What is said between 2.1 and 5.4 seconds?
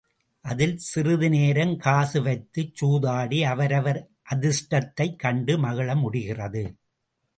வைத்துச் சூதாடி அவரவர் அதிருஷ்டத்தையும்